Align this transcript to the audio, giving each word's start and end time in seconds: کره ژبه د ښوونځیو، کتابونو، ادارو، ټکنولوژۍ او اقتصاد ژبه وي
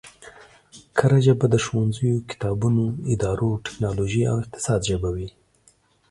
کره 0.97 1.19
ژبه 1.25 1.45
د 1.51 1.55
ښوونځیو، 1.65 2.25
کتابونو، 2.29 2.83
ادارو، 3.13 3.61
ټکنولوژۍ 3.65 4.21
او 4.31 4.35
اقتصاد 4.43 4.79
ژبه 4.89 5.09
وي 5.15 5.29